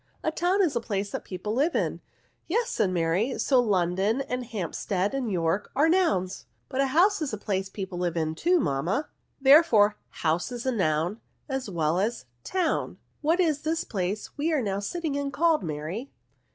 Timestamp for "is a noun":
10.51-11.21